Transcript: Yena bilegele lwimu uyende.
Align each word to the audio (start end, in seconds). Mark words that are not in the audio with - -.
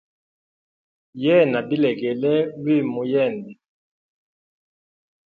Yena 1.23 1.59
bilegele 1.67 2.33
lwimu 2.59 2.97
uyende. 3.03 3.51